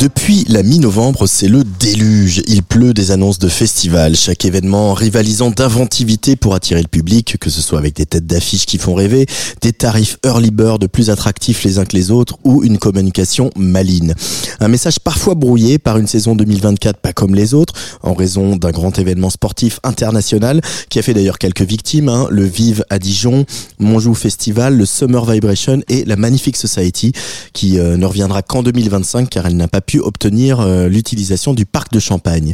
[0.00, 2.40] Depuis la mi-novembre, c'est le déluge.
[2.46, 7.50] Il pleut des annonces de festivals, chaque événement rivalisant d'inventivité pour attirer le public, que
[7.50, 9.26] ce soit avec des têtes d'affiches qui font rêver,
[9.60, 14.14] des tarifs early bird plus attractifs les uns que les autres ou une communication maligne.
[14.60, 18.70] Un message parfois brouillé par une saison 2024 pas comme les autres, en raison d'un
[18.70, 23.44] grand événement sportif international qui a fait d'ailleurs quelques victimes, hein, le Vive à Dijon,
[23.78, 27.12] Monjou Festival, le Summer Vibration et la Magnifique Society
[27.52, 31.66] qui euh, ne reviendra qu'en 2025 car elle n'a pas pu obtenir euh, l'utilisation du
[31.66, 32.52] parc de Champagne.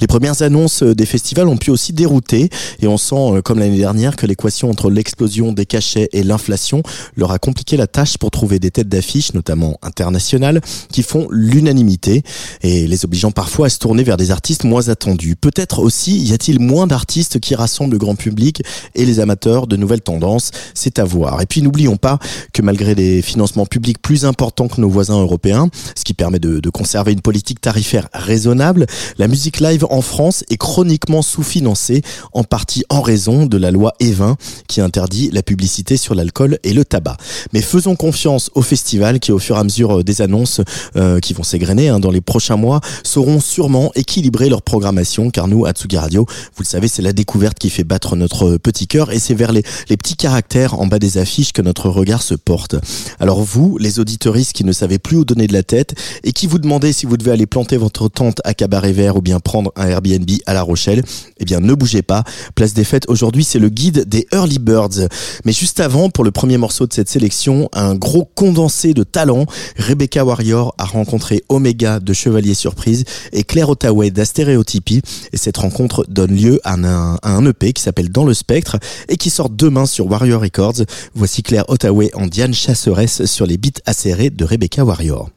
[0.00, 3.58] Les premières annonces euh, des festivals ont pu aussi dérouter et on sent, euh, comme
[3.58, 6.82] l'année dernière, que l'équation entre l'explosion des cachets et l'inflation
[7.16, 10.60] leur a compliqué la tâche pour trouver des têtes d'affiche, notamment internationales,
[10.92, 12.22] qui font l'unanimité
[12.62, 15.36] et les obligeant parfois à se tourner vers des artistes moins attendus.
[15.36, 18.62] Peut-être aussi y a-t-il moins d'artistes qui rassemblent le grand public
[18.94, 21.40] et les amateurs de nouvelles tendances, c'est à voir.
[21.40, 22.18] Et puis n'oublions pas
[22.52, 26.60] que malgré des financements publics plus importants que nos voisins européens, ce qui permet de,
[26.60, 28.84] de conserver une politique tarifaire raisonnable,
[29.16, 32.02] la musique live en France est chroniquement sous-financée,
[32.34, 34.34] en partie en raison de la loi E20
[34.68, 37.16] qui interdit la publicité sur l'alcool et le tabac.
[37.54, 40.60] Mais faisons confiance aux festivals qui, au fur et à mesure euh, des annonces
[40.96, 45.48] euh, qui vont s'égrener hein, dans les prochains mois, sauront sûrement équilibrer leur programmation, car
[45.48, 48.86] nous, à Tsugi Radio, vous le savez, c'est la découverte qui fait battre notre petit
[48.86, 52.34] cœur et c'est vers les, petits caractères en bas des affiches que notre regard se
[52.34, 52.76] porte.
[53.18, 56.46] Alors vous, les auditeuristes qui ne savez plus où donner de la tête et qui
[56.46, 56.58] vous
[56.92, 60.28] si vous devez aller planter votre tente à Cabaret Vert ou bien prendre un Airbnb
[60.46, 61.02] à La Rochelle,
[61.38, 62.24] eh bien ne bougez pas.
[62.54, 65.08] Place des fêtes aujourd'hui, c'est le guide des Early Birds.
[65.44, 69.46] Mais juste avant, pour le premier morceau de cette sélection, un gros condensé de talent.
[69.76, 75.02] Rebecca Warrior a rencontré Omega de Chevalier Surprise et Claire Ottaway d'Astéréotypie.
[75.32, 78.76] Et cette rencontre donne lieu à un, à un EP qui s'appelle Dans le Spectre
[79.08, 80.82] et qui sort demain sur Warrior Records.
[81.14, 85.30] Voici Claire Ottaway en Diane Chasseresse sur les beats acérés de Rebecca Warrior.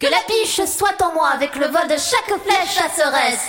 [0.00, 3.48] Que la biche soit en moi avec le vol de chaque flèche chasseresse.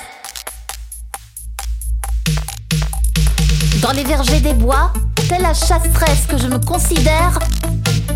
[3.84, 4.92] Dans les vergers des bois,
[5.30, 7.38] telle la chasseresse que je me considère,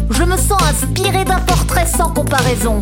[0.09, 2.81] je me sens inspirée d'un portrait sans comparaison.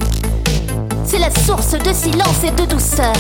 [1.06, 3.14] C'est la source de silence et de douceur.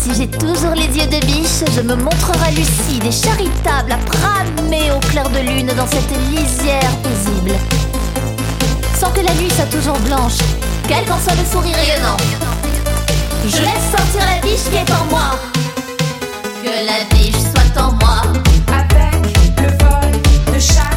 [0.00, 4.90] Si j'ai toujours les yeux de biche, je me montrerai lucide et charitable à bramer
[4.92, 7.54] au clair de lune dans cette lisière paisible.
[8.98, 10.38] Sans que la nuit soit toujours blanche,
[10.88, 12.16] quel qu'en soit le sourire rayonnant.
[13.44, 15.38] Je laisse sortir la biche qui est en moi.
[16.62, 18.22] Que la biche soit en moi.
[18.68, 20.91] Avec le vol de chaque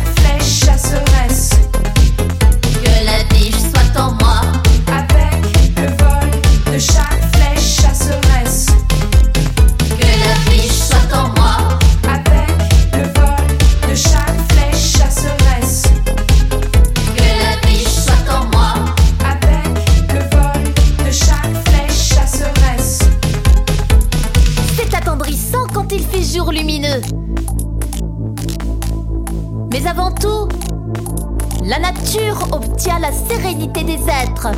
[33.86, 34.50] des êtres.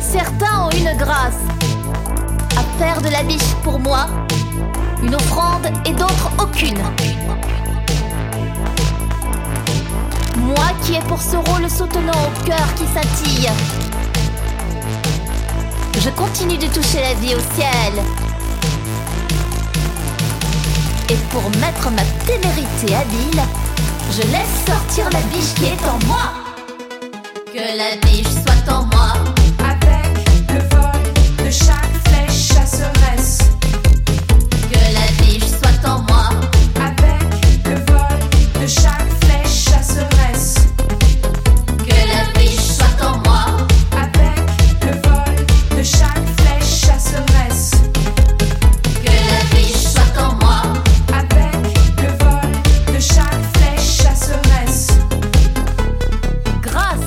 [0.00, 1.40] Certains ont une grâce
[2.56, 4.06] à faire de la biche pour moi
[5.02, 6.82] une offrande et d'autres aucune.
[10.38, 13.48] Moi qui ai pour ce rôle soutenant au cœur qui scintille.
[15.98, 18.02] Je continue de toucher la vie au ciel.
[21.08, 23.42] Et pour mettre ma témérité habile,
[24.12, 26.32] je laisse sortir la biche qui est en moi.
[27.46, 28.89] Que la biche soit en moi.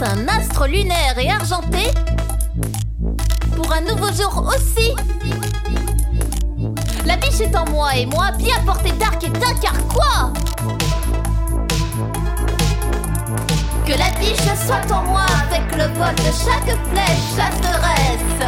[0.04, 1.92] Un astre lunaire et argenté.
[3.56, 4.92] Pour un nouveau jour aussi.
[7.06, 9.30] La biche est en moi et moi bien porté d'arc et
[9.94, 10.34] quoi
[13.86, 18.44] Que la biche soit en moi avec le vol de chaque flèche chasseresse.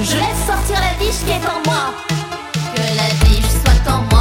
[0.00, 1.94] Je laisse sortir la biche qui est en moi.
[2.74, 4.17] Que la biche soit en moi.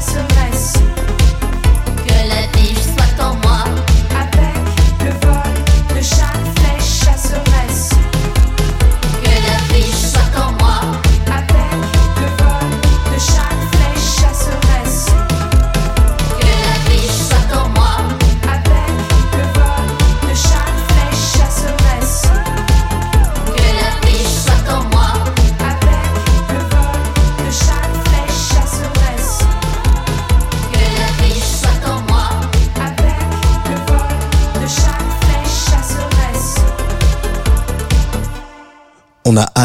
[0.00, 0.44] Flèche chasseresse.
[0.50, 0.53] Que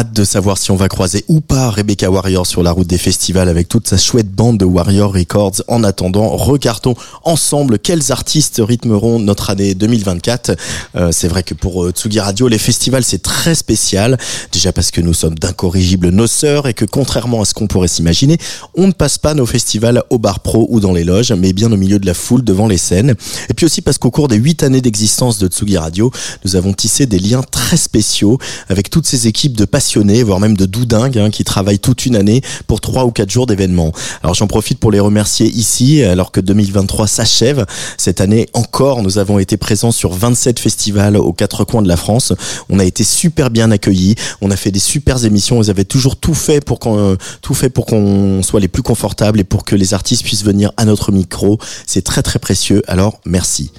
[0.00, 2.86] a hâte de savoir si on va croiser ou pas Rebecca Warrior sur la route
[2.86, 5.62] des festivals avec toute sa chouette bande de Warrior Records.
[5.66, 6.94] En attendant, regardons
[7.24, 10.58] ensemble quels artistes rythmeront notre année 2024.
[10.96, 14.18] Euh, c'est vrai que pour euh, Tsugi Radio, les festivals c'est très spécial.
[14.52, 18.36] Déjà parce que nous sommes d'incorrigibles noceurs et que contrairement à ce qu'on pourrait s'imaginer,
[18.74, 21.72] on ne passe pas nos festivals au bar pro ou dans les loges, mais bien
[21.72, 23.14] au milieu de la foule devant les scènes.
[23.48, 26.10] Et puis aussi parce qu'au cours des huit années d'existence de Tsugi Radio,
[26.44, 28.36] nous avons tissé des liens très spéciaux
[28.68, 32.16] avec toutes ces équipes de passionnés, voire même de doudingues, hein, qui travaillent toute une
[32.16, 33.92] année pour trois ou quatre jours d'événements.
[34.22, 37.64] Alors j'en profite pour les remercier ici, alors que 2023 s'achève.
[37.96, 41.96] Cette année encore, nous avons été présents sur 27 festivals aux quatre coins de la
[41.96, 42.32] France.
[42.68, 44.14] On a été super bien accueillis.
[44.40, 45.62] On a fait des super émissions.
[45.62, 49.40] Ils avaient toujours tout fait pour qu'on, tout fait pour qu'on soit les plus confortables
[49.40, 51.58] et pour que les artistes puissent venir à notre micro.
[51.86, 52.82] C'est très très précieux.
[52.88, 53.70] Alors merci.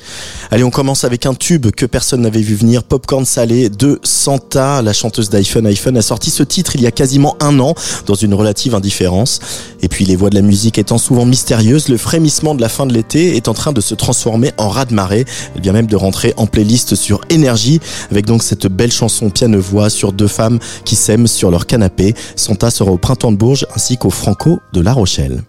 [0.49, 4.81] Allez, on commence avec un tube que personne n'avait vu venir, Popcorn Salé de Santa,
[4.81, 5.65] la chanteuse d'iPhone.
[5.67, 7.73] iPhone a sorti ce titre il y a quasiment un an,
[8.05, 9.39] dans une relative indifférence.
[9.81, 12.85] Et puis les voix de la musique étant souvent mystérieuses, le frémissement de la fin
[12.85, 15.23] de l'été est en train de se transformer en raz-de-marée.
[15.55, 17.79] Elle vient même de rentrer en playlist sur Énergie,
[18.11, 22.13] avec donc cette belle chanson piano-voix sur deux femmes qui s'aiment sur leur canapé.
[22.35, 25.43] Santa sera au Printemps de Bourges ainsi qu'au Franco de La Rochelle.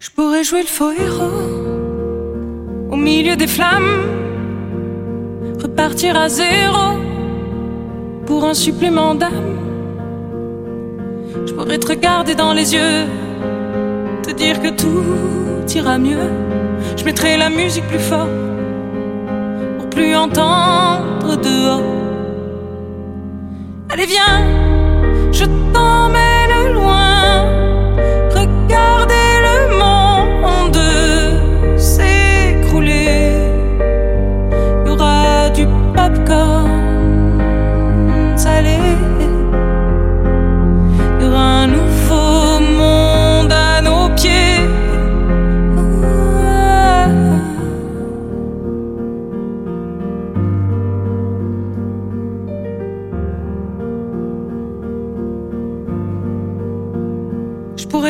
[0.00, 1.30] Je pourrais jouer le faux héros
[2.90, 4.02] au milieu des flammes,
[5.62, 7.03] repartir à zéro
[8.26, 9.58] pour un supplément d'âme.
[11.46, 13.06] Je pourrais te regarder dans les yeux,
[14.22, 16.28] te dire que tout ira mieux.
[16.96, 18.28] Je mettrai la musique plus fort
[19.78, 21.82] pour plus entendre dehors.
[23.90, 24.42] Allez, viens,
[25.32, 26.23] je t'emmène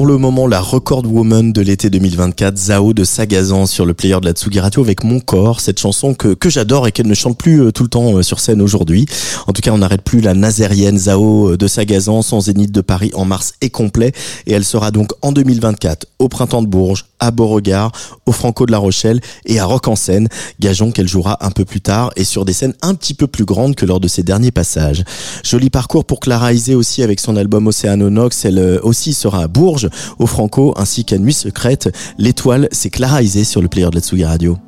[0.00, 4.18] pour le moment la record woman de l'été 2024, Zao de Sagazan sur le player
[4.18, 7.12] de la Tsugi Radio avec Mon Corps, cette chanson que, que j'adore et qu'elle ne
[7.12, 9.04] chante plus euh, tout le temps euh, sur scène aujourd'hui.
[9.46, 12.80] En tout cas, on n'arrête plus la nazérienne Zao euh, de Sagazan, son zénith de
[12.80, 14.12] Paris en mars est complet
[14.46, 17.92] et elle sera donc en 2024 au Printemps de Bourges, à Beauregard,
[18.24, 20.28] au Franco de la Rochelle et à Rock en Seine.
[20.60, 23.44] Gageons qu'elle jouera un peu plus tard et sur des scènes un petit peu plus
[23.44, 25.04] grandes que lors de ses derniers passages.
[25.44, 28.46] Joli parcours pour Clara Isé aussi avec son album Océanonox.
[28.46, 31.96] Elle aussi sera à Bourges, au Franco, ainsi qu'à Nuit Secrète.
[32.18, 34.58] L'étoile, c'est Clara sur le player de la Tsugi Radio.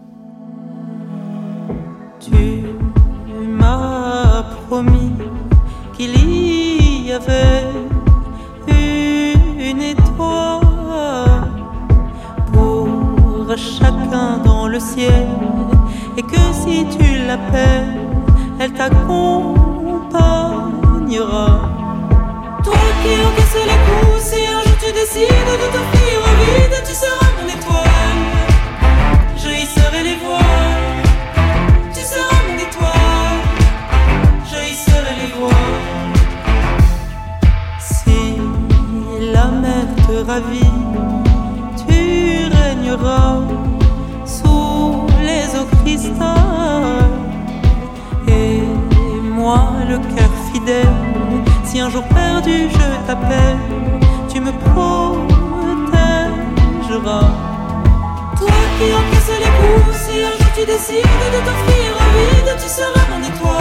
[2.21, 2.63] Tu
[3.47, 5.13] m'as promis
[5.97, 7.67] qu'il y avait
[8.69, 10.61] une étoile
[12.53, 12.89] pour
[13.57, 15.27] chacun dans le ciel
[16.17, 17.99] et que si tu l'appelles,
[18.59, 21.69] elle t'accompagnera.
[22.65, 24.23] Toi qui encaisses les coups,
[25.03, 28.23] décides de t'offrir au vide, tu seras mon étoile.
[29.37, 31.03] Je hisserai les voiles.
[31.95, 33.41] Tu seras mon étoile,
[34.51, 36.17] je hisserai les voiles.
[37.81, 38.21] Si
[39.35, 40.79] la mer te ravit,
[41.83, 42.01] tu
[42.57, 43.41] régneras
[44.25, 47.11] sous les eaux cristal.
[48.29, 48.63] Et
[49.23, 50.99] moi, le cœur fidèle,
[51.65, 53.59] si un jour perdu je t'appelle,
[54.53, 54.59] me
[55.91, 57.31] protégeras.
[58.39, 62.69] Toi qui encaisses les coups, si un jour tu décides de t'offrir au vide, tu
[62.69, 63.52] seras mon étoile.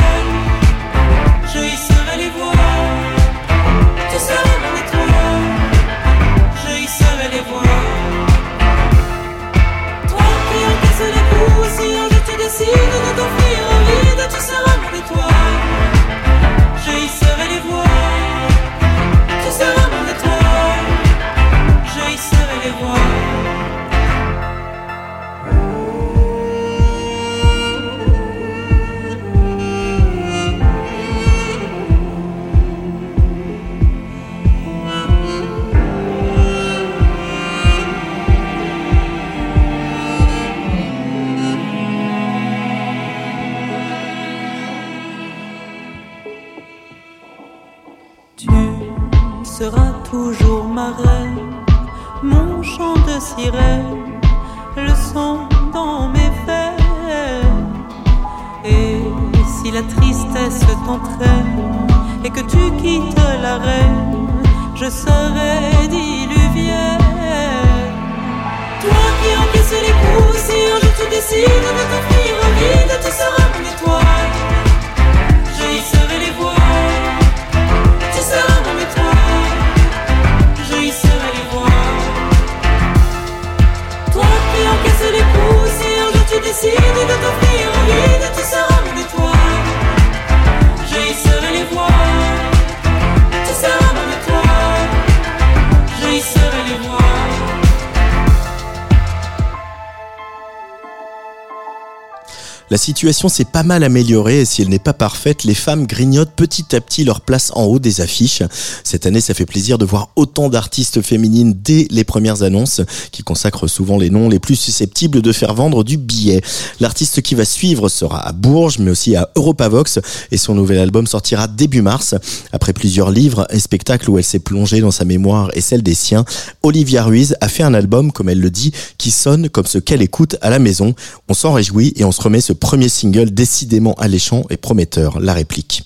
[102.81, 106.75] Situation s'est pas mal améliorée et si elle n'est pas parfaite, les femmes grignotent petit
[106.75, 108.41] à petit leur place en haut des affiches.
[108.83, 113.21] Cette année, ça fait plaisir de voir autant d'artistes féminines dès les premières annonces qui
[113.21, 116.41] consacrent souvent les noms les plus susceptibles de faire vendre du billet.
[116.79, 119.99] L'artiste qui va suivre sera à Bourges mais aussi à Europavox
[120.31, 122.15] et son nouvel album sortira début mars.
[122.51, 125.93] Après plusieurs livres et spectacles où elle s'est plongée dans sa mémoire et celle des
[125.93, 126.25] siens,
[126.63, 130.01] Olivia Ruiz a fait un album, comme elle le dit, qui sonne comme ce qu'elle
[130.01, 130.95] écoute à la maison.
[131.29, 135.33] On s'en réjouit et on se remet ce premier single décidément alléchant et prometteur, la
[135.33, 135.83] réplique.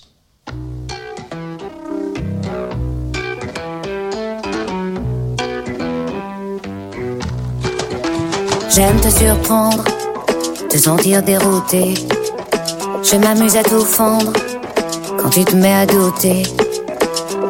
[8.74, 9.84] J'aime te surprendre,
[10.68, 11.94] te sentir dérouté.
[13.02, 14.32] Je m'amuse à tout fendre
[15.18, 16.42] quand tu te mets à douter.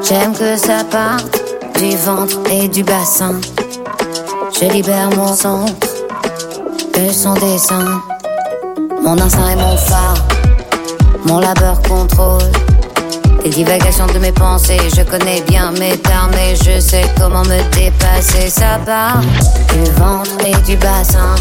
[0.08, 1.42] J'aime que ça parte
[1.78, 3.40] du ventre et du bassin.
[4.58, 5.88] Je libère mon centre
[6.94, 8.00] de son dessin.
[9.06, 10.16] Mon instinct est mon phare,
[11.28, 12.42] mon labeur contrôle.
[13.44, 17.62] Les divagations de mes pensées, je connais bien mes termes et je sais comment me
[17.70, 18.50] dépasser.
[18.50, 21.36] Ça part du ventre et du bassin.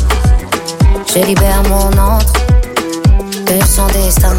[1.12, 2.34] Je libère mon entre
[3.48, 4.36] de son destin.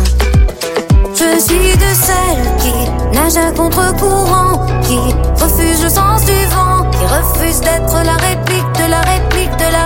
[1.12, 2.72] Je suis de celles qui
[3.12, 4.98] nagent à contre-courant, qui
[5.42, 9.85] refuse le sens du vent, qui refuse d'être la réplique de la réplique de la.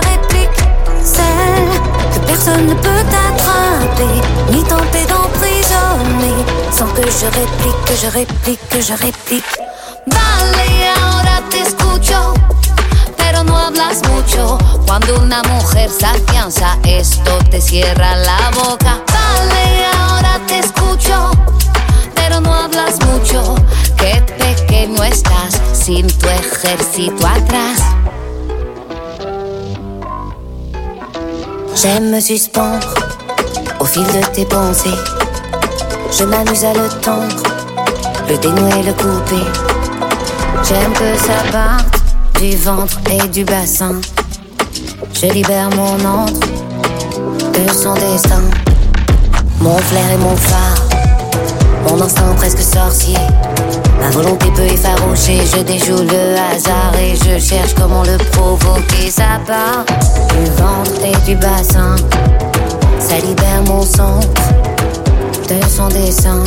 [2.31, 4.15] personne ne peut attraper,
[4.51, 9.53] ni tenter d'emprisonner, sans que je réplique, que je réplique, que je réplique.
[10.07, 10.67] Vale,
[11.01, 12.33] ahora te escucho.
[13.17, 14.57] Pero no hablas mucho.
[14.87, 19.01] Cuando una mujer se afianza, esto te cierra la boca.
[19.17, 21.31] Vale, ahora te escucho.
[22.15, 23.55] Pero no hablas mucho.
[23.97, 27.81] Qué pequeño estás sin tu ejército atrás.
[31.75, 32.93] J'aime me suspendre
[33.79, 34.89] au fil de tes pensées.
[36.11, 37.43] Je m'amuse à le tendre,
[38.29, 39.45] le dénouer, le couper.
[40.63, 42.01] J'aime que ça parte
[42.39, 44.01] du ventre et du bassin.
[45.13, 46.47] Je libère mon entre
[47.53, 48.41] de son destin.
[49.61, 50.87] Mon flair et mon phare,
[51.87, 53.17] mon instinct presque sorcier.
[54.01, 59.11] Ma volonté peut effaroucher, je déjoue le hasard et je cherche comment le provoquer.
[59.11, 61.95] Ça part du ventre et du bassin.
[62.99, 64.27] Ça libère mon centre
[65.47, 66.43] de son dessin.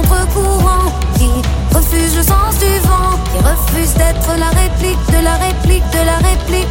[0.00, 1.30] Contre-courant, qui
[1.74, 6.16] refuse le sens du vent, qui refuse d'être la réplique de la réplique de la
[6.16, 6.68] réplique.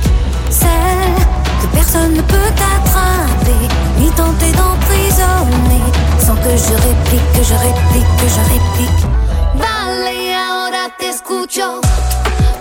[0.50, 1.16] Celle
[1.62, 5.84] que personne ne peut attraper, ni tenter d'emprisonner,
[6.20, 9.02] sans que je réplique, que je réplique, que je réplique.
[9.56, 11.82] Vale, ahora te escucho.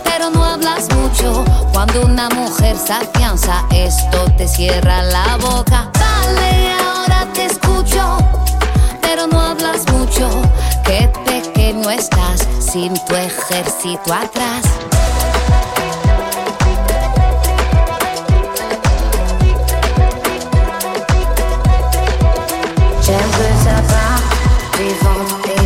[0.04, 1.44] Pero no hablas mucho.
[1.72, 5.90] Cuando una mujer se afianza, esto te cierra la boca.
[5.94, 8.37] Vale, ahora te escucho.
[9.10, 10.28] Pero no hablas mucho.
[10.84, 14.64] Qué pequeño estás sin tu ejército atrás.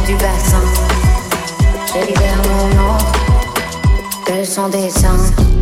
[0.07, 0.65] Du bassin.
[2.49, 5.13] Mon ombre de son dessin.
[5.13, 5.62] Jeune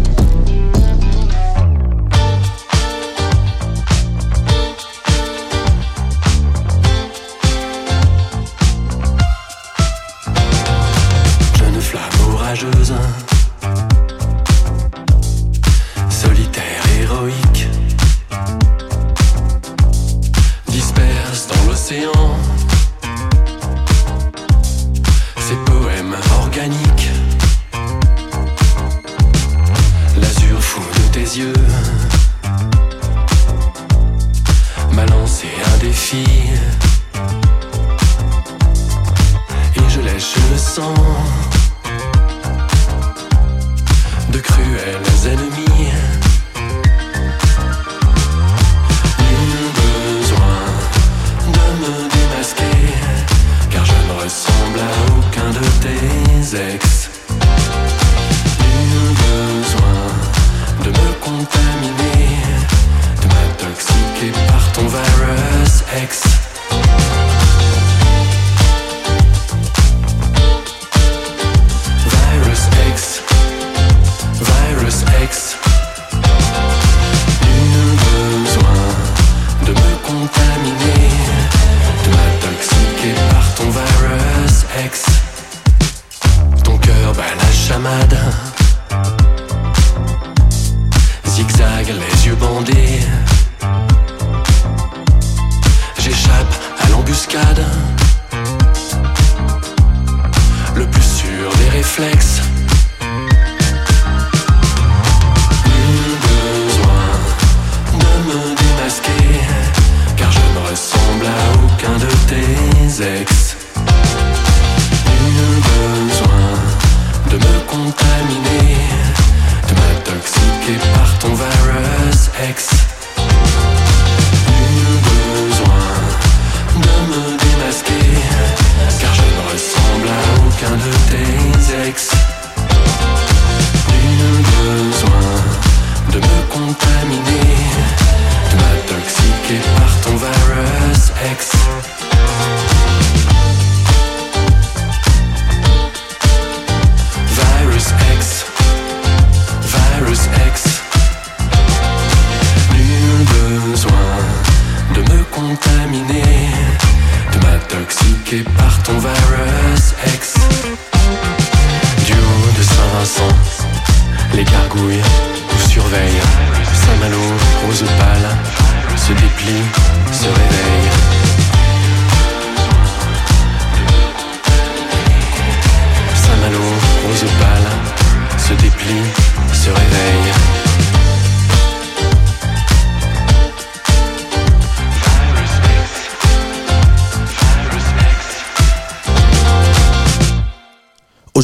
[21.90, 22.49] l'océan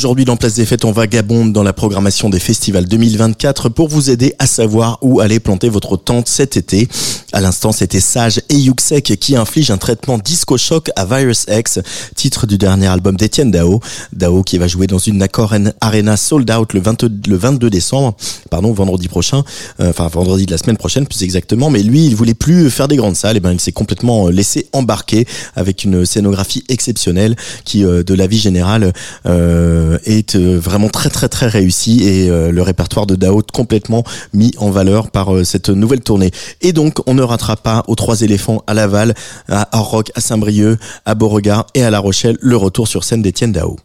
[0.06, 4.08] Aujourd'hui, dans Place des Fêtes, on vagabonde dans la programmation des festivals 2024 pour vous
[4.08, 6.88] aider à savoir où aller planter votre tente cet été.
[7.32, 11.80] À l'instant, c'était Sage et Yuxek qui infligent un traitement disco choc à Virus X,
[12.14, 13.80] titre du dernier album d'Etienne Dao.
[14.12, 18.16] Dao qui va jouer dans une Accor Arena sold out le 22, le 22 décembre,
[18.48, 19.42] pardon, vendredi prochain,
[19.80, 21.68] euh, enfin vendredi de la semaine prochaine plus exactement.
[21.68, 24.68] Mais lui, il voulait plus faire des grandes salles, et ben il s'est complètement laissé
[24.72, 28.92] embarquer avec une scénographie exceptionnelle qui, euh, de la vie générale,
[29.26, 34.04] euh, est euh, vraiment très très très réussi et euh, le répertoire de Dao complètement
[34.32, 36.30] mis en valeur par euh, cette nouvelle tournée.
[36.62, 39.14] Et donc on ne ratera pas aux trois éléphants à Laval,
[39.48, 43.52] à Orroc, à Saint-Brieuc, à Beauregard et à La Rochelle le retour sur scène d'Étienne
[43.52, 43.76] Dao.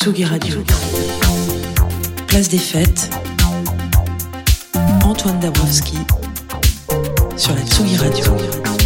[0.00, 0.56] Tsugi Radio.
[2.26, 3.10] Place des fêtes.
[5.04, 5.98] Antoine Dabrowski
[7.36, 8.77] sur la Tsugi Radio.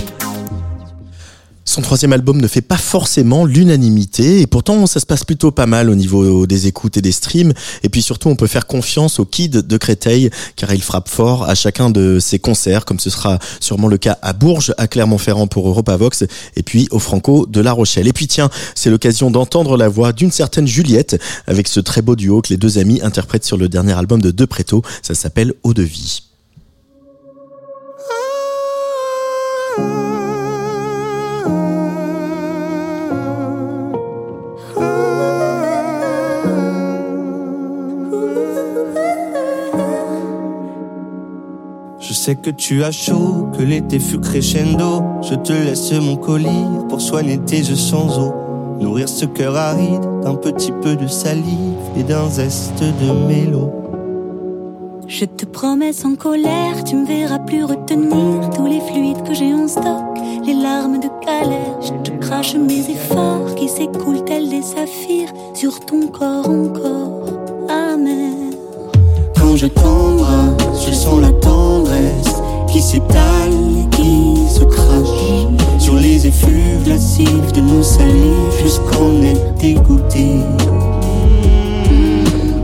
[1.73, 5.65] Son troisième album ne fait pas forcément l'unanimité et pourtant ça se passe plutôt pas
[5.65, 9.19] mal au niveau des écoutes et des streams et puis surtout on peut faire confiance
[9.19, 13.09] au Kid de Créteil car il frappe fort à chacun de ses concerts comme ce
[13.09, 16.25] sera sûrement le cas à Bourges, à Clermont-Ferrand pour Europavox
[16.57, 18.07] et puis au Franco de La Rochelle.
[18.07, 22.17] Et puis tiens, c'est l'occasion d'entendre la voix d'une certaine Juliette avec ce très beau
[22.17, 25.55] duo que les deux amis interprètent sur le dernier album de De Préto, ça s'appelle
[25.63, 26.32] Eau de vie.
[42.23, 45.03] Sais que tu as chaud, que l'été fut crescendo.
[45.23, 48.33] Je te laisse mon colis pour soigner tes yeux sans eau.
[48.79, 53.73] Nourrir ce cœur aride d'un petit peu de salive et d'un zeste de mélo.
[55.09, 59.53] Je te promets sans colère, tu me verras plus retenir tous les fluides que j'ai
[59.53, 61.77] en stock, les larmes de galère.
[61.81, 67.27] Je te crache mes efforts qui s'écoulent tels des saphirs sur ton corps encore
[67.69, 68.33] amer.
[69.37, 73.53] Quand je t'embrasse, je sens la tendresse qui s'étale
[73.91, 75.47] qui se crache
[75.79, 80.41] sur les effluves lascifs de nos salives jusqu'en est dégoûté.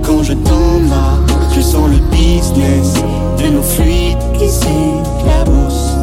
[0.03, 2.95] Quand je t'embrasse, je sens le business
[3.43, 5.97] de nos fluides qui s'éclaboussent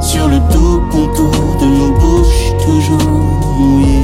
[0.00, 3.95] sur le doux contour de nos business.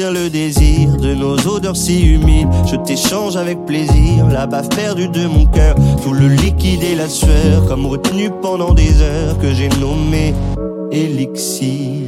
[0.00, 2.48] Le désir de nos odeurs si humides.
[2.66, 5.74] Je t'échange avec plaisir la baffe perdue de mon cœur.
[6.04, 10.34] Tout le liquide et la sueur, comme retenu pendant des heures que j'ai nommé
[10.92, 11.98] élixir.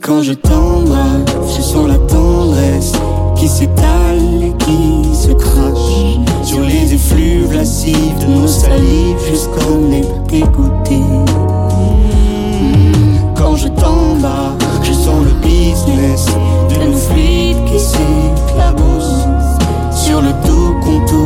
[0.00, 2.92] Quand je t'embrasse, je sens la tendresse
[3.34, 10.22] qui s'étale et qui se crache sur les effluves lascives de nos salives jusqu'en être
[10.28, 11.00] dégoûté.
[13.34, 16.26] Quand je t'embarque, je sens le business
[16.84, 19.26] de nos fluides qui s'éclaboussent
[19.92, 21.23] sur le doux contour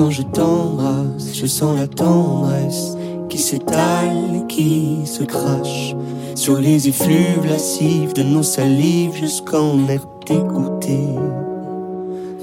[0.00, 2.96] Quand je t'embrasse, je sens la tendresse
[3.28, 5.94] qui s'étale qui se crache
[6.34, 11.00] sur les effluves lascives de nos salives jusqu'en être dégoûté.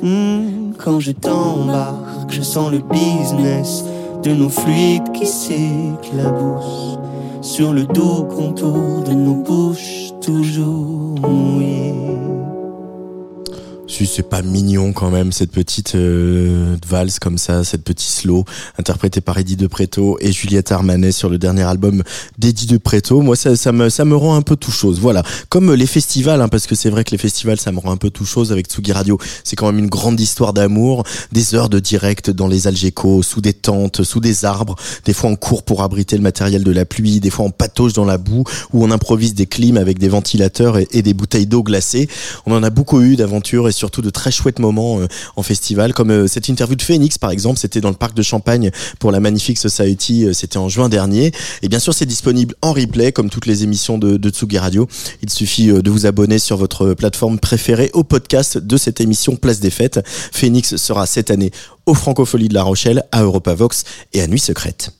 [0.03, 3.83] Hmm, Quand je t'embarque, je sens le business
[4.21, 6.99] de nos fluides qui s'éclaboussent
[7.41, 11.76] sur le doux contour de nos bouches toujours mouillées.
[14.05, 18.45] C'est pas mignon quand même cette petite euh, valse comme ça, cette petite slow
[18.77, 22.03] interprétée par Eddie De Preto et Juliette Armanet sur le dernier album
[22.38, 23.21] d'Eddie De Preto.
[23.21, 24.99] Moi ça, ça me ça me rend un peu tout chose.
[24.99, 27.91] Voilà, comme les festivals hein, parce que c'est vrai que les festivals ça me rend
[27.91, 29.17] un peu tout chose avec Tsugi Radio.
[29.43, 33.41] C'est quand même une grande histoire d'amour, des heures de direct dans les Algeco, sous
[33.41, 36.86] des tentes, sous des arbres, des fois on court pour abriter le matériel de la
[36.86, 40.10] pluie, des fois on patauge dans la boue ou on improvise des clims avec des
[40.10, 42.07] ventilateurs et, des bouteilles d'eau glacée.
[42.45, 45.93] On en a beaucoup eu d'aventures et surtout de très chouettes moments euh, en festival,
[45.93, 48.69] comme euh, cette interview de Phoenix par exemple, c'était dans le parc de Champagne
[49.00, 51.32] pour la Magnifique Society, euh, c'était en juin dernier.
[51.62, 54.89] Et bien sûr, c'est disponible en replay comme toutes les émissions de, de Tsugi Radio.
[55.21, 59.62] Il suffit de vous abonner sur votre plateforme préférée au podcast de cette émission Place
[59.62, 60.02] des Fêtes.
[60.06, 61.52] Phoenix sera cette année
[61.86, 64.91] au Francofolie de La Rochelle, à Europavox et à Nuit Secrète.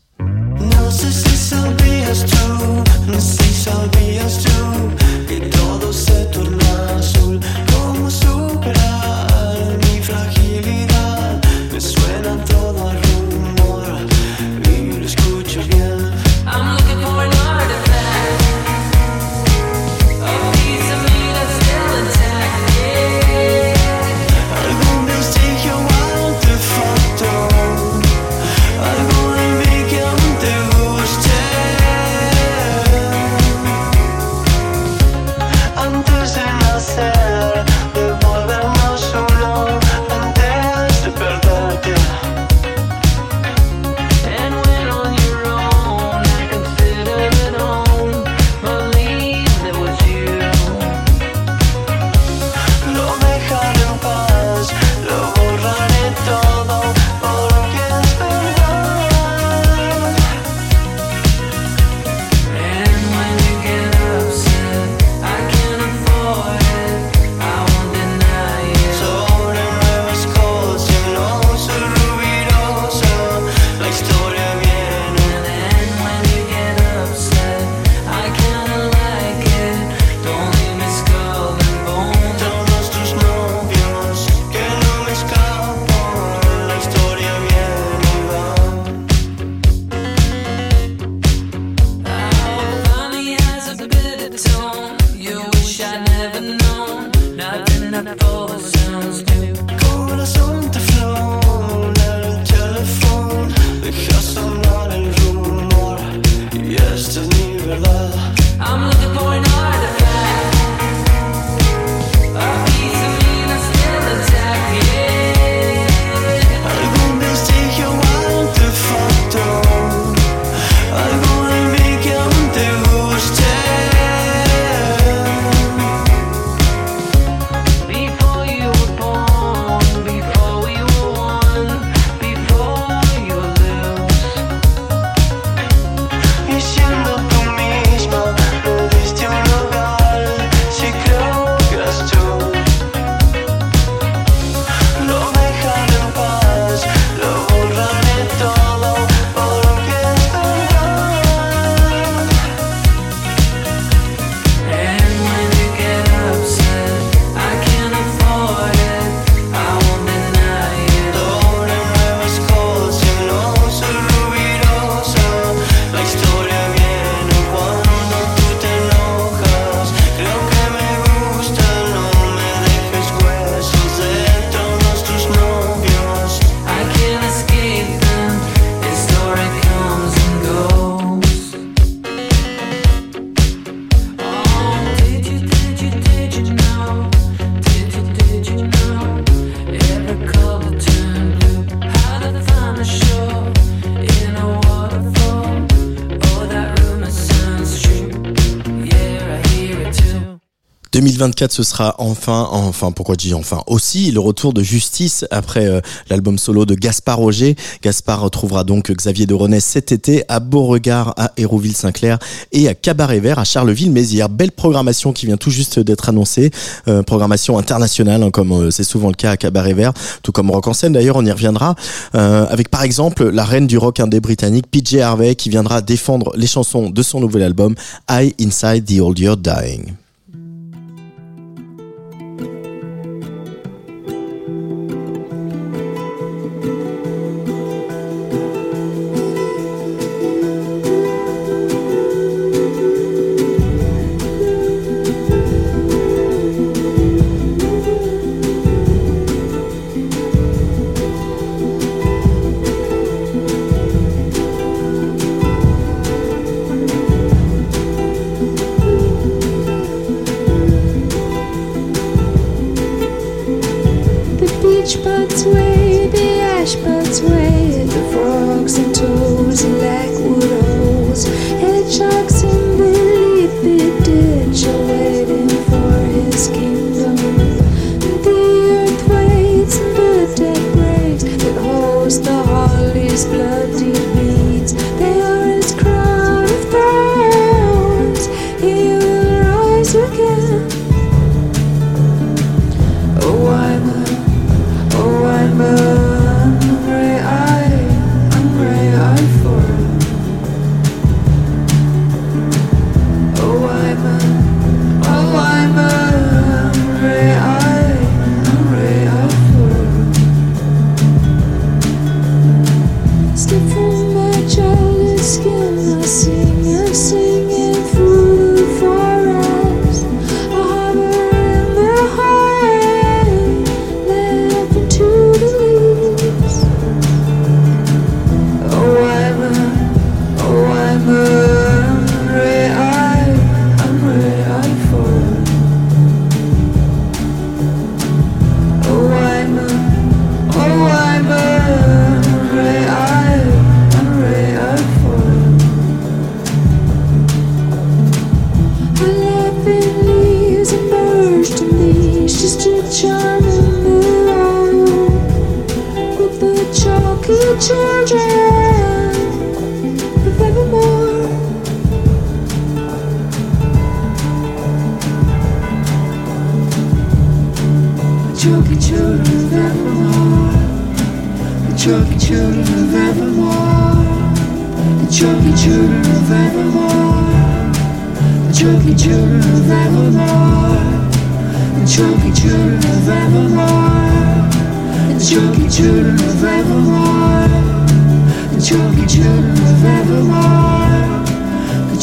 [201.28, 205.66] 2024, ce sera enfin, enfin, pourquoi je dis enfin aussi le retour de Justice après
[205.66, 207.56] euh, l'album solo de Gaspard Roger.
[207.82, 212.18] Gaspard retrouvera donc Xavier de René cet été à Beauregard, à Hérouville-Saint-Clair
[212.52, 214.30] et à Cabaret Vert à Charleville-Mézières.
[214.30, 216.52] Belle programmation qui vient tout juste d'être annoncée,
[216.88, 220.50] euh, programmation internationale hein, comme euh, c'est souvent le cas à Cabaret Vert, tout comme
[220.50, 221.76] Rock en scène d'ailleurs, on y reviendra
[222.14, 226.48] avec par exemple la reine du rock indé britannique PJ Harvey qui viendra défendre les
[226.48, 227.76] chansons de son nouvel album
[228.10, 229.94] I Inside the Old You're Dying.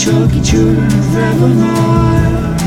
[0.05, 2.59] Chucky children of Evermore.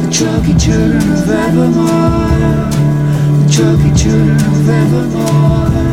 [0.00, 2.70] The Chucky children of Evermore.
[3.42, 5.87] The Chucky children of Evermore.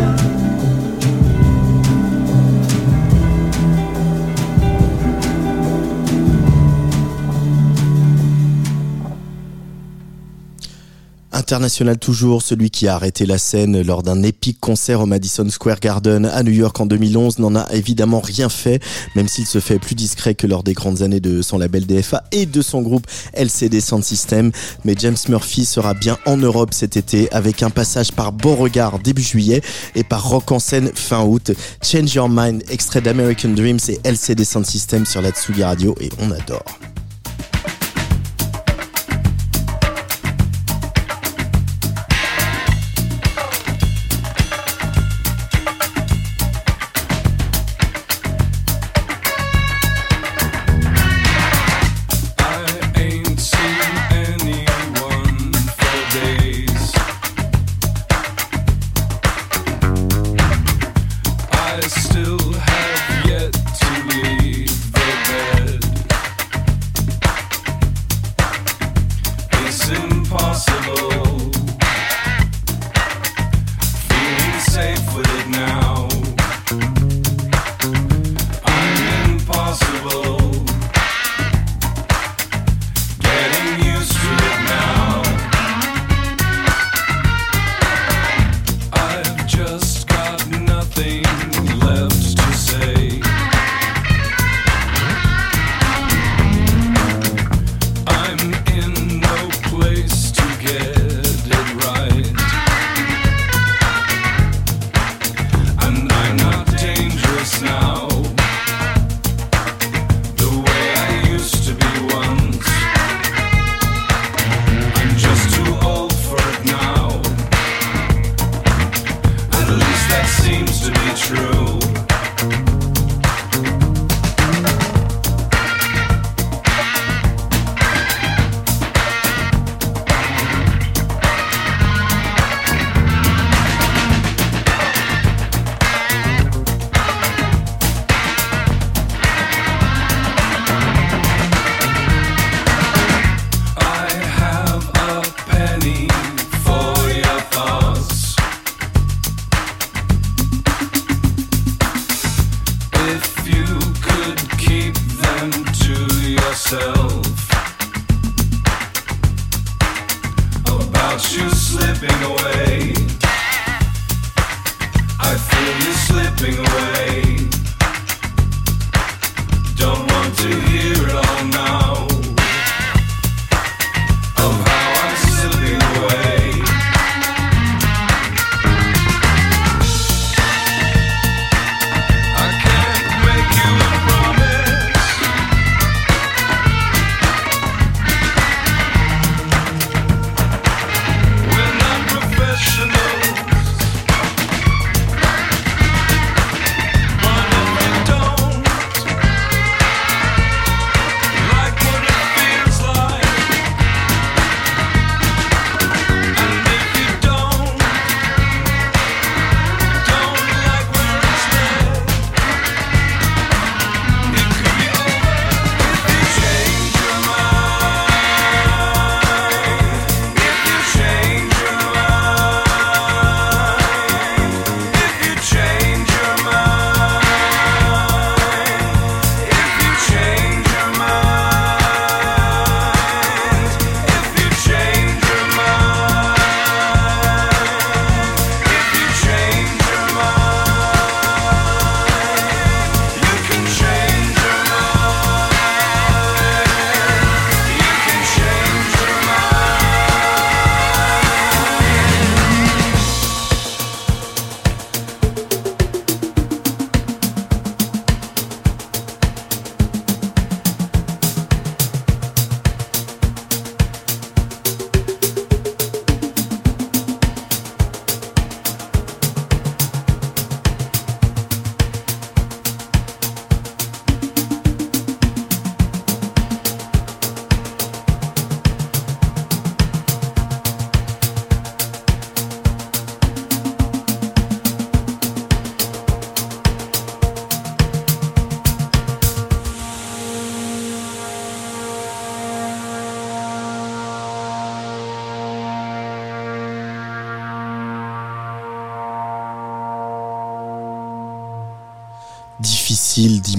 [11.45, 15.79] International toujours, celui qui a arrêté la scène lors d'un épique concert au Madison Square
[15.79, 18.81] Garden à New York en 2011 n'en a évidemment rien fait,
[19.15, 22.23] même s'il se fait plus discret que lors des grandes années de son label DFA
[22.31, 24.51] et de son groupe LCD Sound System.
[24.85, 29.21] Mais James Murphy sera bien en Europe cet été avec un passage par Beauregard début
[29.21, 29.61] juillet
[29.93, 31.51] et par Rock en scène fin août.
[31.83, 36.09] Change Your Mind, extrait d'American Dreams et LCD Sound System sur la Tsugi Radio et
[36.19, 36.94] on adore.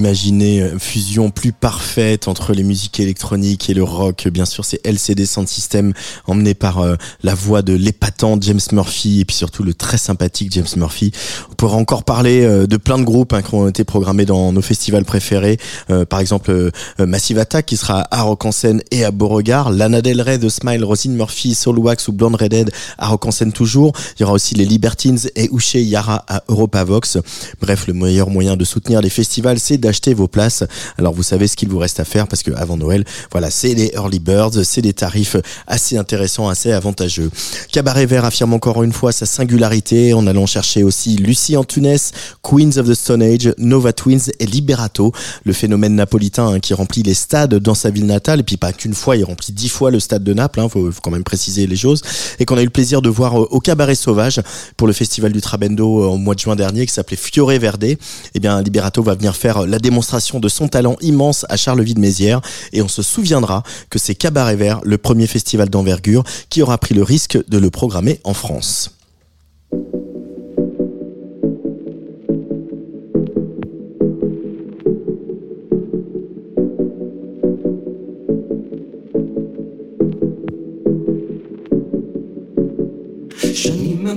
[0.06, 4.28] Une fusion plus parfaite entre les musiques électroniques et le rock.
[4.28, 5.92] Bien sûr, c'est LCD Sound System
[6.26, 6.94] emmené par euh,
[7.24, 11.10] la voix de l'épatant James Murphy et puis surtout le très sympathique James Murphy.
[11.56, 14.52] On pourra encore parler euh, de plein de groupes hein, qui ont été programmés dans
[14.52, 15.56] nos festivals préférés.
[15.88, 19.70] Euh, par exemple, euh, Massive Attack qui sera à Rock en scène et à Beauregard.
[19.70, 23.30] Lana Del Rey, The Smile, Rosine Murphy, Soul Wax ou Blonde Redhead à Rock en
[23.30, 23.94] scène toujours.
[24.18, 27.16] Il y aura aussi les Libertines et Uche Yara à Europavox.
[27.62, 30.62] Bref, le meilleur moyen de soutenir les festivals, c'est d'acheter vos places.
[30.98, 33.02] Alors vous savez ce qu'il vous reste à faire parce que avant Noël,
[33.32, 35.36] voilà, c'est les early birds, c'est des tarifs
[35.66, 37.30] assez intéressants, assez avantageux.
[37.72, 41.98] Cabaret Vert affirme encore une fois sa singularité en allant chercher aussi Lucie Antunes,
[42.42, 45.12] Queens of the Stone Age, Nova Twins et Liberato,
[45.44, 48.72] le phénomène napolitain hein, qui remplit les stades dans sa ville natale et puis pas
[48.72, 51.66] qu'une fois, il remplit dix fois le stade de Naples, hein, faut, quand même préciser
[51.66, 52.02] les choses
[52.38, 54.40] et qu'on a eu le plaisir de voir euh, au Cabaret Sauvage
[54.76, 57.84] pour le festival du Trabendo euh, au mois de juin dernier qui s'appelait Fiore Verde.
[57.84, 62.40] Eh bien Liberato va venir faire la démonstration de son talent immense à Charleville-Mézières
[62.72, 66.94] et on se souviendra que c'est Cabaret Vert, le premier festival d'envergure, qui aura pris
[66.94, 68.96] le risque de le programmer en France.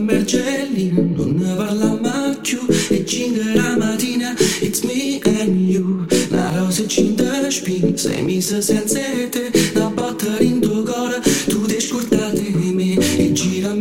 [0.10, 2.60] Scendi non ne parliamo più.
[2.90, 6.06] E cinque la mattina, it's me and you.
[6.30, 9.00] La rosa cinta spina, sei messa senza
[9.30, 9.52] te.
[9.76, 12.42] Una batteria in tuo cuore, tu ti scordate
[12.74, 12.98] me.
[13.18, 13.74] E gira a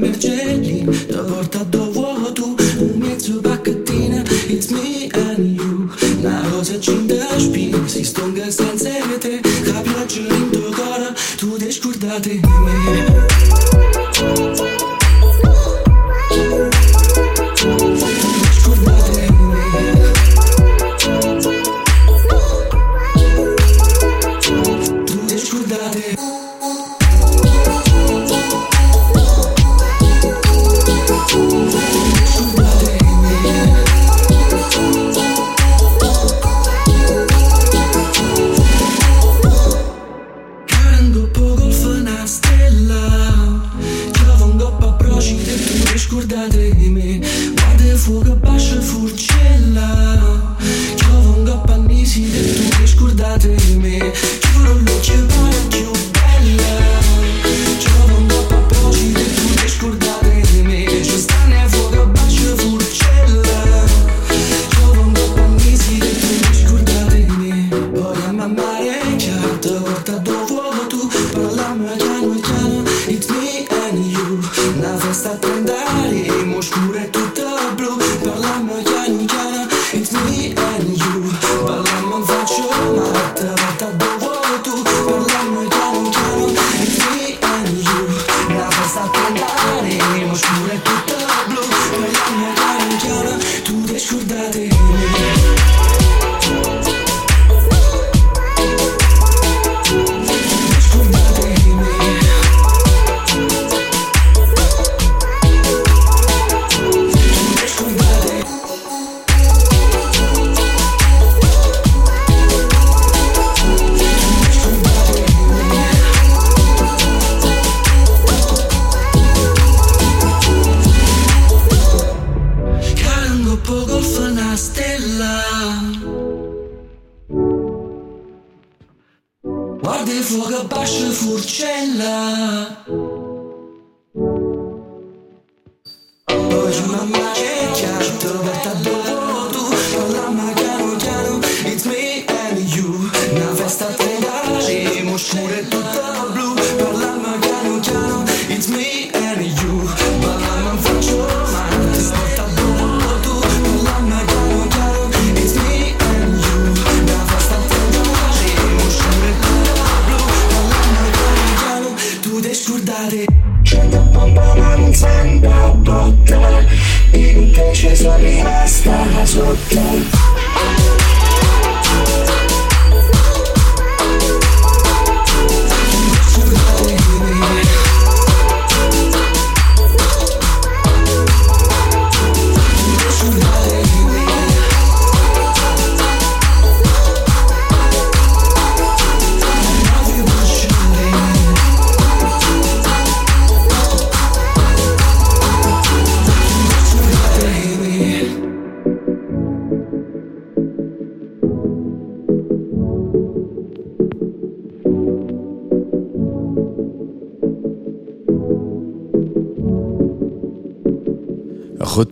[138.19, 138.88] todo está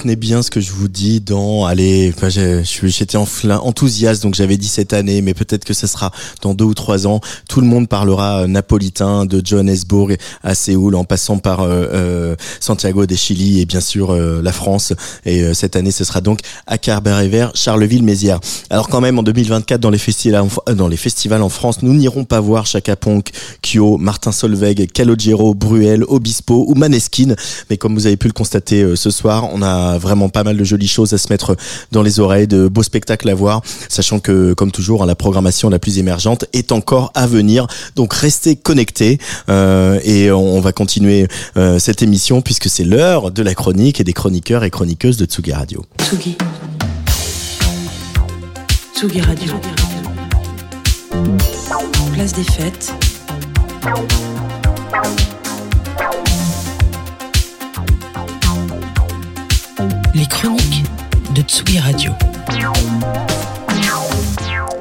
[0.07, 4.68] Retenez bien ce que je vous dis dans, allez, enfin, j'étais enthousiaste, donc j'avais dit
[4.68, 7.20] cette année, mais peut-être que ce sera dans deux ou trois ans.
[7.48, 12.36] Tout le monde parlera euh, napolitain de Johannesburg à Séoul, en passant par euh, euh,
[12.61, 14.92] Santiago des Chili et bien sûr euh, la France.
[15.24, 16.38] Et euh, cette année, ce sera donc
[16.68, 18.38] à Carber-et-Vert, Charleville-Mézières.
[18.70, 21.94] Alors quand même, en 2024, dans les festivals, en, dans les festivals en France, nous
[21.94, 23.30] n'irons pas voir Chaka Ponk,
[23.61, 27.34] Kyo, Martin Solveig, Calogero, Bruel, Obispo ou Maneskin.
[27.70, 30.64] Mais comme vous avez pu le constater ce soir, on a vraiment pas mal de
[30.64, 31.57] jolies choses à se mettre
[31.92, 35.68] dans les oreilles, de beaux spectacles à voir, sachant que, comme toujours, hein, la programmation
[35.70, 37.66] la plus émergente est encore à venir.
[37.94, 39.18] Donc restez connectés
[39.49, 44.05] euh, et on va continuer euh, cette émission puisque c'est l'heure de la chronique et
[44.05, 45.84] des chroniqueurs et chroniqueuses de Tsugi Radio.
[46.01, 46.36] Tsugi.
[48.94, 49.53] Tsugi Radio.
[52.14, 52.92] Place des fêtes.
[60.16, 60.82] Les chroniques
[61.34, 62.10] de Tsugi Radio.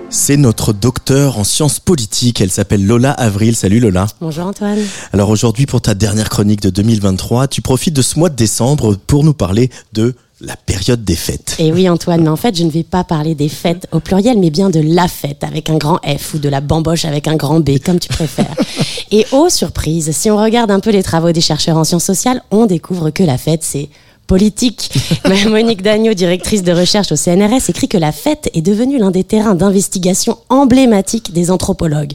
[0.10, 2.40] C'est notre docteur en sciences politiques.
[2.40, 3.54] Elle s'appelle Lola Avril.
[3.54, 4.08] Salut Lola.
[4.22, 4.80] Bonjour Antoine.
[5.12, 8.96] Alors aujourd'hui, pour ta dernière chronique de 2023, tu profites de ce mois de décembre
[8.96, 11.58] pour nous parler de la période des fêtes.
[11.60, 14.40] Et oui Antoine, mais en fait je ne vais pas parler des fêtes au pluriel,
[14.40, 17.36] mais bien de la fête avec un grand F ou de la bamboche avec un
[17.36, 18.56] grand B, comme tu préfères.
[19.12, 22.42] Et oh surprise, si on regarde un peu les travaux des chercheurs en sciences sociales,
[22.52, 23.90] on découvre que la fête c'est
[24.28, 24.92] politique.
[25.48, 29.24] Monique Dagneau, directrice de recherche au CNRS, écrit que la fête est devenue l'un des
[29.24, 32.14] terrains d'investigation emblématiques des anthropologues.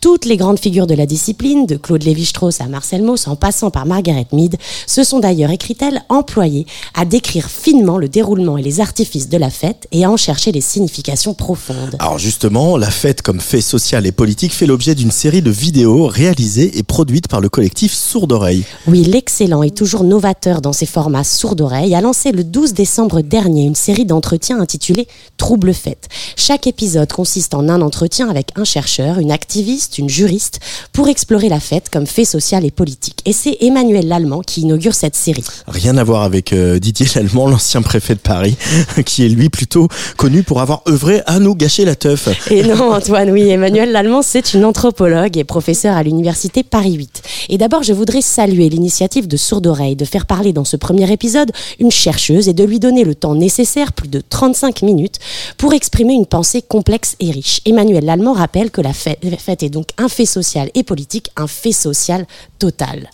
[0.00, 3.70] Toutes les grandes figures de la discipline, de Claude Lévi-Strauss à Marcel Mauss, en passant
[3.70, 4.56] par Margaret Mead,
[4.86, 9.50] se sont d'ailleurs, écrit-elle, employées à décrire finement le déroulement et les artifices de la
[9.50, 11.96] fête et à en chercher les significations profondes.
[11.98, 16.06] Alors justement, la fête comme fait social et politique fait l'objet d'une série de vidéos
[16.06, 18.64] réalisées et produites par le collectif Sourd Oreille.
[18.86, 23.20] Oui, l'excellent et toujours novateur dans ses formats sourds d'oreille a lancé le 12 décembre
[23.20, 26.08] dernier une série d'entretiens intitulée Trouble fête.
[26.36, 30.60] Chaque épisode consiste en un entretien avec un chercheur, une activiste, une juriste
[30.92, 33.20] pour explorer la fête comme fait social et politique.
[33.24, 35.44] Et c'est Emmanuel Lallemand qui inaugure cette série.
[35.66, 38.56] Rien à voir avec euh, Didier Lallemand, l'ancien préfet de Paris,
[39.06, 42.28] qui est lui plutôt connu pour avoir œuvré à nous gâcher la teuf.
[42.50, 47.22] Et non, Antoine, oui, Emmanuel Lallemand, c'est une anthropologue et professeure à l'université Paris 8.
[47.48, 51.10] Et d'abord, je voudrais saluer l'initiative de Sourde Oreille de faire parler dans ce premier
[51.10, 51.39] épisode
[51.78, 55.18] une chercheuse et de lui donner le temps nécessaire, plus de 35 minutes,
[55.56, 57.60] pour exprimer une pensée complexe et riche.
[57.64, 61.72] Emmanuel Lallemand rappelle que la fête est donc un fait social et politique, un fait
[61.72, 62.26] social
[62.58, 63.10] total.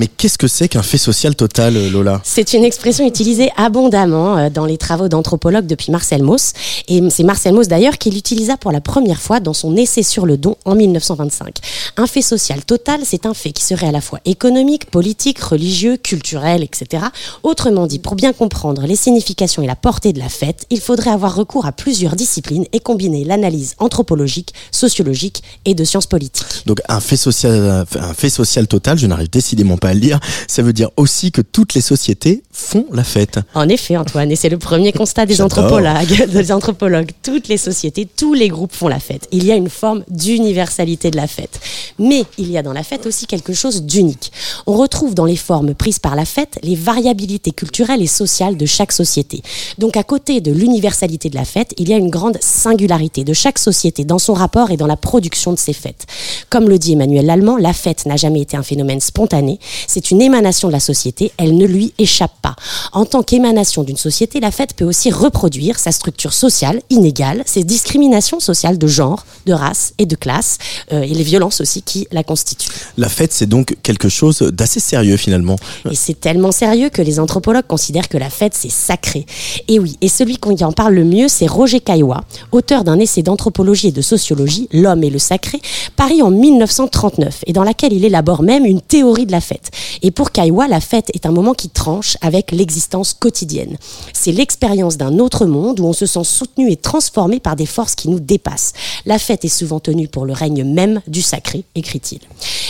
[0.00, 2.22] Mais qu'est-ce que c'est qu'un fait social total, euh, Lola?
[2.24, 6.54] C'est une expression utilisée abondamment euh, dans les travaux d'anthropologues depuis Marcel Mauss.
[6.88, 10.24] Et c'est Marcel Mauss d'ailleurs qui l'utilisa pour la première fois dans son essai sur
[10.24, 11.54] le don en 1925.
[11.98, 15.98] Un fait social total, c'est un fait qui serait à la fois économique, politique, religieux,
[15.98, 17.04] culturel, etc.
[17.42, 21.10] Autrement dit, pour bien comprendre les significations et la portée de la fête, il faudrait
[21.10, 26.64] avoir recours à plusieurs disciplines et combiner l'analyse anthropologique, sociologique et de sciences politiques.
[26.64, 30.72] Donc un fait social, un fait social total, je n'arrive décidément pas à ça veut
[30.72, 33.38] dire aussi que toutes les sociétés font la fête.
[33.54, 37.10] En effet, Antoine, et c'est le premier constat des anthropologues, des anthropologues.
[37.22, 39.28] Toutes les sociétés, tous les groupes font la fête.
[39.32, 41.60] Il y a une forme d'universalité de la fête.
[41.98, 44.32] Mais il y a dans la fête aussi quelque chose d'unique.
[44.66, 48.66] On retrouve dans les formes prises par la fête les variabilités culturelles et sociales de
[48.66, 49.42] chaque société.
[49.78, 53.32] Donc à côté de l'universalité de la fête, il y a une grande singularité de
[53.32, 56.06] chaque société dans son rapport et dans la production de ses fêtes.
[56.48, 60.22] Comme le dit Emmanuel Lallemand, la fête n'a jamais été un phénomène spontané, c'est une
[60.22, 62.56] émanation de la société, elle ne lui échappe pas.
[62.92, 67.64] En tant qu'émanation d'une société, la fête peut aussi reproduire sa structure sociale inégale, ses
[67.64, 70.58] discriminations sociales de genre, de race et de classe,
[70.92, 72.70] euh, et les violences aussi qui la constituent.
[72.96, 75.56] La fête, c'est donc quelque chose d'assez sérieux finalement.
[75.90, 79.26] Et c'est tellement sérieux que les anthropologues considèrent que la fête, c'est sacré.
[79.68, 83.22] Et oui, et celui qui en parle le mieux, c'est Roger Caillois, auteur d'un essai
[83.22, 85.60] d'anthropologie et de sociologie, L'homme et le sacré,
[85.96, 89.59] paru en 1939, et dans laquelle il élabore même une théorie de la fête.
[90.02, 93.76] Et pour Caillois, la fête est un moment qui tranche avec l'existence quotidienne.
[94.12, 97.94] C'est l'expérience d'un autre monde où on se sent soutenu et transformé par des forces
[97.94, 98.72] qui nous dépassent.
[99.06, 102.20] La fête est souvent tenue pour le règne même du sacré, écrit-il.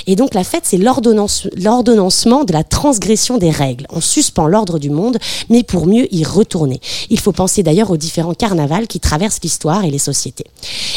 [0.07, 3.87] Et donc la fête, c'est l'ordonnance- l'ordonnancement de la transgression des règles.
[3.91, 5.19] On suspend l'ordre du monde,
[5.49, 6.81] mais pour mieux y retourner.
[7.11, 10.47] Il faut penser d'ailleurs aux différents carnavals qui traversent l'histoire et les sociétés.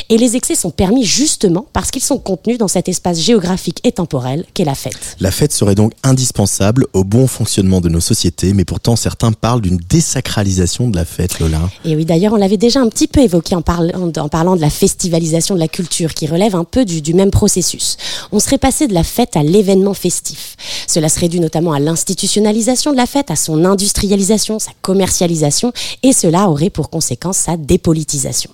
[0.09, 3.91] Et les excès sont permis justement parce qu'ils sont contenus dans cet espace géographique et
[3.91, 5.17] temporel qu'est la fête.
[5.19, 9.61] La fête serait donc indispensable au bon fonctionnement de nos sociétés, mais pourtant certains parlent
[9.61, 11.69] d'une désacralisation de la fête, Lola.
[11.85, 14.61] Et oui, d'ailleurs, on l'avait déjà un petit peu évoqué en parlant, en parlant de
[14.61, 17.97] la festivalisation de la culture, qui relève un peu du, du même processus.
[18.31, 20.55] On serait passé de la fête à l'événement festif.
[20.87, 25.73] Cela serait dû notamment à l'institutionnalisation de la fête, à son industrialisation, sa commercialisation,
[26.03, 28.51] et cela aurait pour conséquence sa dépolitisation.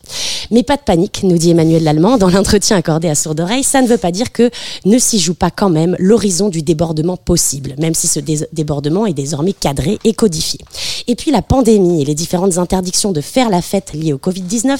[0.51, 3.81] Mais pas de panique, nous dit Emmanuel Lallemand dans l'entretien accordé à Sourde Oreille, ça
[3.81, 4.49] ne veut pas dire que
[4.85, 8.19] ne s'y joue pas quand même l'horizon du débordement possible, même si ce
[8.53, 10.59] débordement est désormais cadré et codifié.
[11.07, 14.77] Et puis la pandémie et les différentes interdictions de faire la fête liées au Covid-19,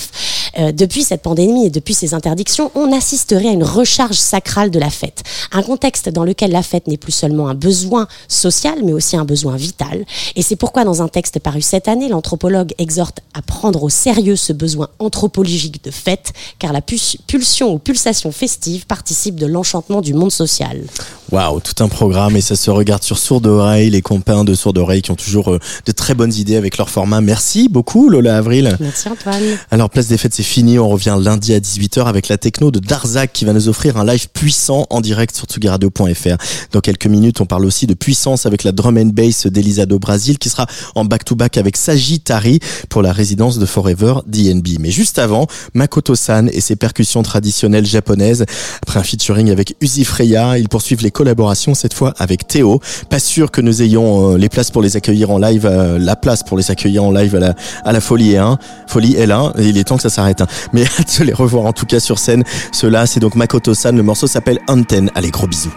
[0.58, 4.80] euh, depuis cette pandémie et depuis ces interdictions, on assisterait à une recharge sacrale de
[4.80, 5.24] la fête.
[5.52, 9.26] Un contexte dans lequel la fête n'est plus seulement un besoin social, mais aussi un
[9.26, 10.06] besoin vital.
[10.36, 14.36] Et c'est pourquoi dans un texte paru cette année, l'anthropologue exhorte à prendre au sérieux
[14.36, 20.14] ce besoin anthropologique de fête, car la pulsion ou pulsation festive participe de l'enchantement du
[20.14, 20.84] monde social.
[21.32, 24.80] Waouh, tout un programme et ça se regarde sur Sourde Oreille, les copains de Sourde
[24.80, 27.22] Oreille qui ont toujours euh, de très bonnes idées avec leur format.
[27.22, 28.76] Merci beaucoup Lola Avril.
[28.80, 29.44] Merci Antoine.
[29.70, 32.80] Alors Place des Fêtes c'est fini, on revient lundi à 18h avec la techno de
[32.80, 36.38] Darzac qui va nous offrir un live puissant en direct sur tsugiradio.fr.
[36.72, 40.00] Dans quelques minutes on parle aussi de puissance avec la drum and bass d'Elisa do
[40.00, 40.66] Brasil qui sera
[40.96, 42.60] en back-to-back avec Sagittari
[42.90, 44.80] pour la résidence de Forever DNB.
[44.80, 48.46] Mais juste avant, Makoto-san et ses percussions traditionnelles japonaises.
[48.82, 52.80] Après un featuring avec Uzi Freya, ils poursuivent les collaborations cette fois avec Théo.
[53.10, 56.16] Pas sûr que nous ayons euh, les places pour les accueillir en live, euh, la
[56.16, 57.54] place pour les accueillir en live à la,
[57.84, 58.58] à la Folie 1,
[58.88, 59.52] Folie L1.
[59.60, 60.40] Il est temps que ça s'arrête.
[60.40, 60.48] hein.
[60.72, 62.46] Mais hâte de les revoir en tout cas sur scène.
[62.72, 63.98] Cela, c'est donc Makoto-san.
[63.98, 65.12] Le morceau s'appelle Antenne.
[65.14, 65.74] Allez, gros bisous.